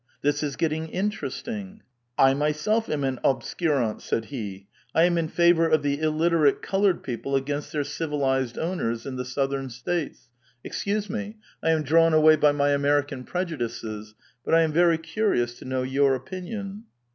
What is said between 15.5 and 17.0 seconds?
to know your opinion."